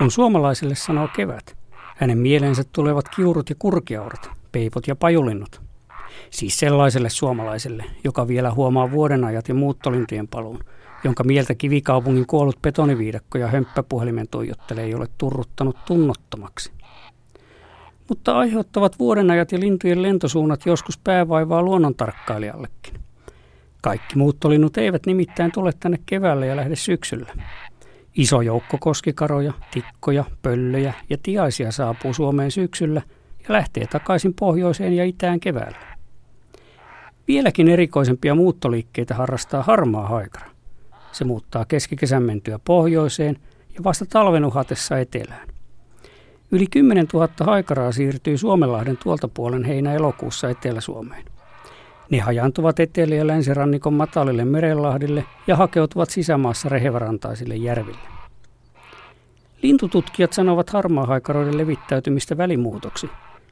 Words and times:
Kun 0.00 0.10
suomalaiselle 0.10 0.74
sanoo 0.74 1.08
kevät, 1.16 1.56
hänen 1.96 2.18
mieleensä 2.18 2.62
tulevat 2.72 3.08
kiurut 3.08 3.50
ja 3.50 3.56
kurkiaurat, 3.58 4.30
peipot 4.52 4.86
ja 4.86 4.96
pajulinnut. 4.96 5.60
Siis 6.30 6.58
sellaiselle 6.58 7.10
suomalaiselle, 7.10 7.84
joka 8.04 8.28
vielä 8.28 8.50
huomaa 8.50 8.90
vuodenajat 8.90 9.48
ja 9.48 9.54
muuttolintien 9.54 10.28
paluun, 10.28 10.64
jonka 11.04 11.24
mieltä 11.24 11.54
kivikaupungin 11.54 12.26
kuollut 12.26 12.62
betoniviidakko 12.62 13.38
ja 13.38 13.46
hömppäpuhelimen 13.46 14.28
toijottelee 14.28 14.84
ei 14.84 14.94
ole 14.94 15.06
turruttanut 15.18 15.76
tunnottomaksi. 15.84 16.72
Mutta 18.08 18.38
aiheuttavat 18.38 18.98
vuodenajat 18.98 19.52
ja 19.52 19.60
lintujen 19.60 20.02
lentosuunnat 20.02 20.66
joskus 20.66 20.98
päävaivaa 20.98 21.62
luonnontarkkailijallekin. 21.62 22.94
Kaikki 23.82 24.16
muuttolinnut 24.16 24.78
eivät 24.78 25.06
nimittäin 25.06 25.52
tule 25.52 25.72
tänne 25.80 25.98
keväällä 26.06 26.46
ja 26.46 26.56
lähde 26.56 26.76
syksyllä. 26.76 27.32
Iso 28.16 28.40
joukko 28.40 28.78
koskikaroja, 28.80 29.52
tikkoja, 29.70 30.24
pöllöjä 30.42 30.94
ja 31.10 31.16
tiaisia 31.22 31.72
saapuu 31.72 32.14
Suomeen 32.14 32.50
syksyllä 32.50 33.02
ja 33.38 33.52
lähtee 33.52 33.86
takaisin 33.86 34.34
pohjoiseen 34.34 34.92
ja 34.92 35.04
itään 35.04 35.40
keväällä. 35.40 35.78
Vieläkin 37.28 37.68
erikoisempia 37.68 38.34
muuttoliikkeitä 38.34 39.14
harrastaa 39.14 39.62
harmaa 39.62 40.08
haikara. 40.08 40.50
Se 41.12 41.24
muuttaa 41.24 41.64
keskikesän 41.64 42.22
mentyä 42.22 42.58
pohjoiseen 42.64 43.36
ja 43.74 43.84
vasta 43.84 44.06
talven 44.06 44.44
uhatessa 44.44 44.98
etelään. 44.98 45.48
Yli 46.52 46.66
10 46.66 47.06
000 47.12 47.28
haikaraa 47.40 47.92
siirtyy 47.92 48.38
Suomenlahden 48.38 48.96
tuolta 48.96 49.28
puolen 49.28 49.64
heinä-elokuussa 49.64 50.50
Etelä-Suomeen. 50.50 51.24
Ne 52.10 52.18
hajantuvat 52.18 52.80
etelä- 52.80 53.14
ja 53.14 53.26
länsirannikon 53.26 53.94
matalille 53.94 54.44
merenlahdille 54.44 55.24
ja 55.46 55.56
hakeutuvat 55.56 56.10
sisämaassa 56.10 56.68
rehevarantaisille 56.68 57.56
järville. 57.56 58.08
Lintututkijat 59.62 60.32
sanovat 60.32 60.70
harmaahaikaroiden 60.70 61.58
levittäytymistä 61.58 62.36
välimuutoksi, 62.36 63.10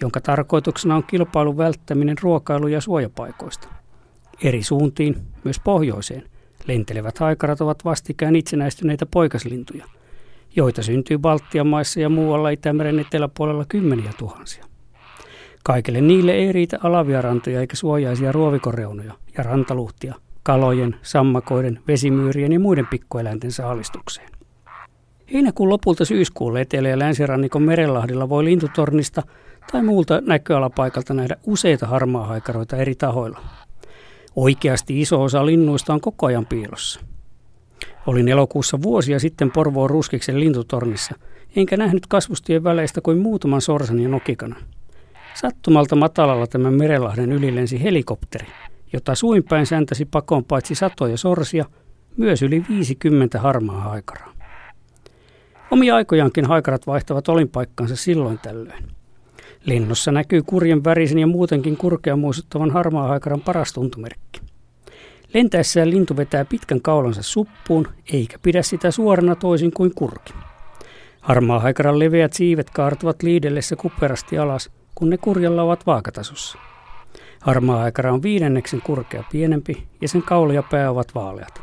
jonka 0.00 0.20
tarkoituksena 0.20 0.96
on 0.96 1.04
kilpailun 1.04 1.56
välttäminen 1.56 2.16
ruokailu- 2.22 2.68
ja 2.68 2.80
suojapaikoista. 2.80 3.68
Eri 4.42 4.62
suuntiin, 4.62 5.16
myös 5.44 5.60
pohjoiseen, 5.60 6.22
lentelevät 6.66 7.18
haikarat 7.18 7.60
ovat 7.60 7.84
vastikään 7.84 8.36
itsenäistyneitä 8.36 9.06
poikaslintuja, 9.06 9.84
joita 10.56 10.82
syntyy 10.82 11.18
Baltian 11.18 11.66
maissa 11.66 12.00
ja 12.00 12.08
muualla 12.08 12.50
Itämeren 12.50 12.98
eteläpuolella 12.98 13.64
kymmeniä 13.68 14.12
tuhansia. 14.18 14.69
Kaikille 15.64 16.00
niille 16.00 16.32
ei 16.32 16.52
riitä 16.52 16.78
alavia 16.82 17.22
rantoja 17.22 17.60
eikä 17.60 17.76
suojaisia 17.76 18.32
ruovikoreunoja 18.32 19.14
ja 19.36 19.42
rantaluhtia 19.42 20.14
kalojen, 20.42 20.96
sammakoiden, 21.02 21.80
vesimyyrien 21.88 22.52
ja 22.52 22.60
muiden 22.60 22.86
pikkueläinten 22.86 23.52
saalistukseen. 23.52 24.30
Heinäkuun 25.32 25.68
lopulta 25.68 26.04
syyskuulle 26.04 26.60
etelä- 26.60 26.88
ja 26.88 26.98
länsirannikon 26.98 27.62
merenlahdilla 27.62 28.28
voi 28.28 28.44
lintutornista 28.44 29.22
tai 29.72 29.82
muulta 29.82 30.20
näköalapaikalta 30.20 31.14
nähdä 31.14 31.36
useita 31.46 31.86
harmaahaikaroita 31.86 32.76
eri 32.76 32.94
tahoilla. 32.94 33.40
Oikeasti 34.36 35.00
iso 35.00 35.22
osa 35.22 35.46
linnuista 35.46 35.92
on 35.92 36.00
koko 36.00 36.26
ajan 36.26 36.46
piilossa. 36.46 37.00
Olin 38.06 38.28
elokuussa 38.28 38.82
vuosia 38.82 39.18
sitten 39.18 39.50
Porvoon 39.50 39.90
Ruskiksen 39.90 40.40
lintutornissa, 40.40 41.14
enkä 41.56 41.76
nähnyt 41.76 42.06
kasvustien 42.06 42.64
väleistä 42.64 43.00
kuin 43.00 43.18
muutaman 43.18 43.60
sorsan 43.60 44.00
ja 44.00 44.08
nokikanan. 44.08 44.62
Sattumalta 45.34 45.96
matalalla 45.96 46.46
tämän 46.46 46.74
Merenlahden 46.74 47.32
yli 47.32 47.54
lensi 47.54 47.82
helikopteri, 47.82 48.46
jota 48.92 49.14
suinpäin 49.14 49.66
säntäsi 49.66 50.04
pakoon 50.04 50.44
paitsi 50.44 50.74
satoja 50.74 51.16
sorsia, 51.16 51.64
myös 52.16 52.42
yli 52.42 52.64
50 52.68 53.40
harmaa 53.40 53.80
haikaraa. 53.80 54.32
Omia 55.70 55.96
aikojankin 55.96 56.44
haikarat 56.44 56.86
vaihtavat 56.86 57.28
olinpaikkansa 57.28 57.96
silloin 57.96 58.38
tällöin. 58.38 58.84
Lennossa 59.64 60.12
näkyy 60.12 60.42
kurjen 60.42 60.84
värisen 60.84 61.18
ja 61.18 61.26
muutenkin 61.26 61.76
kurkea 61.76 62.16
muistuttavan 62.16 62.70
harmaa 62.70 63.08
haikaran 63.08 63.40
paras 63.40 63.72
tuntomerkki. 63.72 64.40
Lentäessään 65.34 65.90
lintu 65.90 66.16
vetää 66.16 66.44
pitkän 66.44 66.82
kaulansa 66.82 67.22
suppuun, 67.22 67.88
eikä 68.12 68.38
pidä 68.42 68.62
sitä 68.62 68.90
suorana 68.90 69.34
toisin 69.34 69.72
kuin 69.72 69.94
kurki. 69.94 70.32
Harmaa 71.20 71.60
haikaran 71.60 71.98
leveät 71.98 72.32
siivet 72.32 72.70
kaartuvat 72.70 73.22
liidellessä 73.22 73.76
kuperasti 73.76 74.38
alas, 74.38 74.70
kun 75.00 75.10
ne 75.10 75.18
kurjalla 75.18 75.62
ovat 75.62 75.86
vaakatasossa. 75.86 76.58
Harmaa 77.40 77.78
haikara 77.78 78.12
on 78.12 78.22
viidenneksen 78.22 78.82
kurkea 78.82 79.24
pienempi 79.32 79.88
ja 80.00 80.08
sen 80.08 80.22
kaula 80.22 80.52
ja 80.52 80.62
pää 80.62 80.90
ovat 80.90 81.14
vaaleat. 81.14 81.62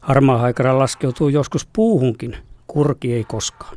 Harmaa 0.00 0.38
haikara 0.38 0.78
laskeutuu 0.78 1.28
joskus 1.28 1.68
puuhunkin, 1.72 2.36
kurki 2.66 3.12
ei 3.12 3.24
koskaan. 3.24 3.76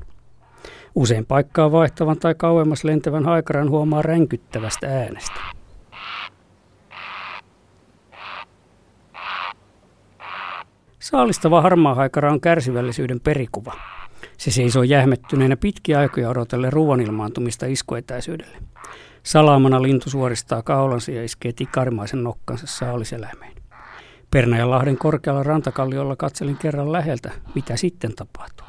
Usein 0.95 1.25
paikkaa 1.25 1.71
vaihtavan 1.71 2.19
tai 2.19 2.35
kauemmas 2.35 2.83
lentävän 2.83 3.25
haikaran 3.25 3.69
huomaa 3.69 4.01
ränkyttävästä 4.01 4.87
äänestä. 4.87 5.39
Saalistava 10.99 11.61
harmaa 11.61 11.95
haikara 11.95 12.31
on 12.31 12.41
kärsivällisyyden 12.41 13.19
perikuva. 13.19 13.73
Se 14.37 14.51
seisoo 14.51 14.83
jähmettyneenä 14.83 15.57
pitkiä 15.57 15.99
aikoja 15.99 16.29
odotelle 16.29 16.69
ruoan 16.69 17.01
ilmaantumista 17.01 17.65
iskuetäisyydelle. 17.65 18.57
Salaamana 19.23 19.81
lintu 19.81 20.09
suoristaa 20.09 20.61
kaulansa 20.61 21.11
ja 21.11 21.23
iskee 21.23 21.51
tikarimaisen 21.53 22.23
nokkansa 22.23 22.67
saaliseläimeen. 22.67 23.53
Pernajanlahden 24.31 24.97
korkealla 24.97 25.43
rantakalliolla 25.43 26.15
katselin 26.15 26.57
kerran 26.57 26.91
läheltä, 26.91 27.31
mitä 27.55 27.77
sitten 27.77 28.15
tapahtuu. 28.15 28.67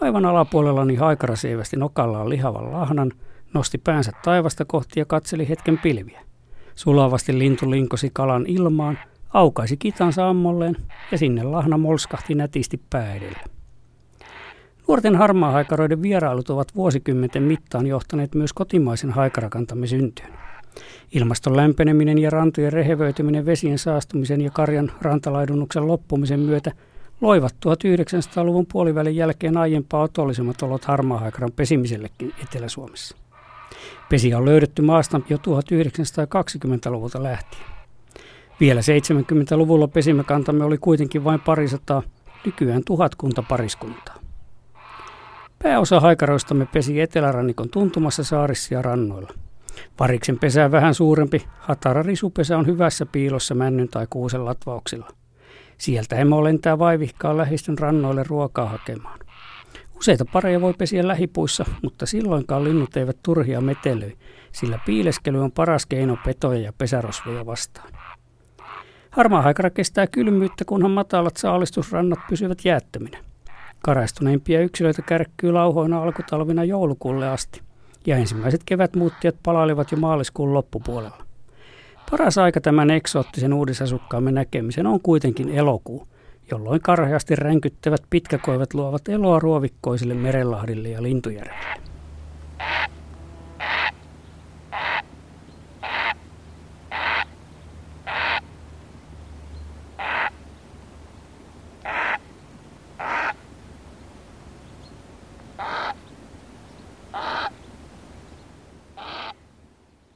Aivan 0.00 0.24
alapuolellani 0.24 0.94
haikara 0.94 1.36
seivästi 1.36 1.76
nokallaan 1.76 2.28
lihavan 2.28 2.72
lahnan, 2.72 3.12
nosti 3.54 3.78
päänsä 3.78 4.12
taivasta 4.24 4.64
kohti 4.64 5.00
ja 5.00 5.04
katseli 5.04 5.48
hetken 5.48 5.78
pilviä. 5.78 6.20
Sulavasti 6.74 7.38
lintu 7.38 7.70
linkosi 7.70 8.10
kalan 8.12 8.44
ilmaan, 8.46 8.98
aukaisi 9.32 9.76
kitansa 9.76 10.28
ammolleen 10.28 10.76
ja 11.12 11.18
sinne 11.18 11.42
lahna 11.42 11.78
molskahti 11.78 12.34
nätisti 12.34 12.80
pää. 12.90 13.14
Nuorten 14.88 15.16
harmaa-haikaroiden 15.16 16.02
vierailut 16.02 16.50
ovat 16.50 16.68
vuosikymmenten 16.76 17.42
mittaan 17.42 17.86
johtaneet 17.86 18.34
myös 18.34 18.52
kotimaisen 18.52 19.10
haikarakantamme 19.10 19.86
syntyyn. 19.86 20.32
Ilmaston 21.12 21.56
lämpeneminen 21.56 22.18
ja 22.18 22.30
rantojen 22.30 22.72
rehevöityminen 22.72 23.46
vesien 23.46 23.78
saastumisen 23.78 24.40
ja 24.40 24.50
karjan 24.50 24.92
rantalaidunnuksen 25.00 25.86
loppumisen 25.86 26.40
myötä 26.40 26.72
loivat 27.20 27.54
1900-luvun 27.66 28.66
puolivälin 28.72 29.16
jälkeen 29.16 29.56
aiempaa 29.56 30.02
otollisemmat 30.02 30.62
olot 30.62 30.84
harmaahaikaran 30.84 31.52
pesimisellekin 31.52 32.34
Etelä-Suomessa. 32.42 33.16
Pesiä 34.08 34.38
on 34.38 34.44
löydetty 34.44 34.82
maasta 34.82 35.20
jo 35.28 35.36
1920-luvulta 35.36 37.22
lähtien. 37.22 37.64
Vielä 38.60 38.80
70-luvulla 38.80 39.88
pesimäkantamme 39.88 40.64
oli 40.64 40.78
kuitenkin 40.78 41.24
vain 41.24 41.40
parisataa, 41.40 42.02
nykyään 42.46 42.82
tuhatkunta 42.86 43.42
pariskuntaa. 43.48 44.13
Pääosa 45.64 46.00
haikaroistamme 46.00 46.66
pesi 46.66 47.00
etelärannikon 47.00 47.68
tuntumassa 47.68 48.24
saarissa 48.24 48.74
ja 48.74 48.82
rannoilla. 48.82 49.32
Pariksen 49.96 50.38
pesä 50.38 50.70
vähän 50.70 50.94
suurempi, 50.94 51.44
hatara 51.58 52.02
risupesä 52.02 52.58
on 52.58 52.66
hyvässä 52.66 53.06
piilossa 53.06 53.54
männyn 53.54 53.88
tai 53.88 54.06
kuusen 54.10 54.44
latvauksilla. 54.44 55.08
Sieltä 55.78 56.16
emo 56.16 56.44
lentää 56.44 56.78
vaivihkaa 56.78 57.36
lähistön 57.36 57.78
rannoille 57.78 58.22
ruokaa 58.26 58.68
hakemaan. 58.68 59.18
Useita 59.96 60.24
pareja 60.32 60.60
voi 60.60 60.72
pesiä 60.72 61.08
lähipuissa, 61.08 61.64
mutta 61.82 62.06
silloinkaan 62.06 62.64
linnut 62.64 62.96
eivät 62.96 63.16
turhia 63.22 63.60
metelöi, 63.60 64.16
sillä 64.52 64.78
piileskely 64.86 65.42
on 65.42 65.52
paras 65.52 65.86
keino 65.86 66.18
petoja 66.24 66.60
ja 66.60 66.72
pesärosvoja 66.78 67.46
vastaan. 67.46 67.92
Harmaa 69.10 69.42
haikara 69.42 69.70
kestää 69.70 70.06
kylmyyttä, 70.06 70.64
kunhan 70.64 70.90
matalat 70.90 71.36
saalistusrannat 71.36 72.18
pysyvät 72.28 72.64
jäättöminä. 72.64 73.23
Karaistuneimpia 73.84 74.60
yksilöitä 74.60 75.02
kärkkyy 75.02 75.52
lauhoina 75.52 76.02
alkutalvina 76.02 76.64
joulukuulle 76.64 77.28
asti, 77.28 77.60
ja 78.06 78.16
ensimmäiset 78.16 78.60
kevätmuuttijat 78.66 79.34
palailivat 79.42 79.92
jo 79.92 79.98
maaliskuun 79.98 80.54
loppupuolella. 80.54 81.24
Paras 82.10 82.38
aika 82.38 82.60
tämän 82.60 82.90
eksoottisen 82.90 83.52
uudisasukkaamme 83.52 84.32
näkemisen 84.32 84.86
on 84.86 85.00
kuitenkin 85.00 85.48
elokuu, 85.48 86.08
jolloin 86.50 86.80
karheasti 86.80 87.36
ränkyttävät 87.36 88.02
pitkäkoivat 88.10 88.74
luovat 88.74 89.08
eloa 89.08 89.38
ruovikkoisille 89.38 90.14
merenlahdille 90.14 90.88
ja 90.88 91.02
lintujärville. 91.02 91.93